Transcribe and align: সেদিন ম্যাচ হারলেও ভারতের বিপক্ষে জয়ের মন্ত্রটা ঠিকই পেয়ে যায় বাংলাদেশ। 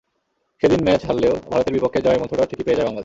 সেদিন 0.61 0.81
ম্যাচ 0.83 1.01
হারলেও 1.07 1.33
ভারতের 1.51 1.73
বিপক্ষে 1.73 2.03
জয়ের 2.05 2.21
মন্ত্রটা 2.21 2.49
ঠিকই 2.49 2.65
পেয়ে 2.65 2.77
যায় 2.77 2.87
বাংলাদেশ। 2.87 2.99